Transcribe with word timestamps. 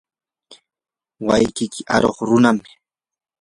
wawqiyki 1.27 1.81
arukuq 1.95 2.27
runam. 2.27 2.57